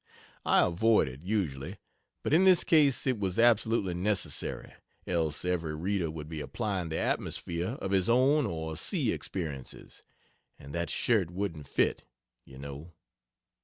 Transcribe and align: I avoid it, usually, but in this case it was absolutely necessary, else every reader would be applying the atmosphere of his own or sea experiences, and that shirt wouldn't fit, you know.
I 0.47 0.63
avoid 0.65 1.07
it, 1.07 1.21
usually, 1.21 1.77
but 2.23 2.33
in 2.33 2.43
this 2.43 2.63
case 2.63 3.05
it 3.05 3.19
was 3.19 3.37
absolutely 3.37 3.93
necessary, 3.93 4.73
else 5.05 5.45
every 5.45 5.75
reader 5.75 6.09
would 6.09 6.27
be 6.27 6.41
applying 6.41 6.89
the 6.89 6.97
atmosphere 6.97 7.77
of 7.79 7.91
his 7.91 8.09
own 8.09 8.47
or 8.47 8.75
sea 8.75 9.11
experiences, 9.11 10.01
and 10.57 10.73
that 10.73 10.89
shirt 10.89 11.29
wouldn't 11.29 11.67
fit, 11.67 12.03
you 12.45 12.57
know. 12.57 12.93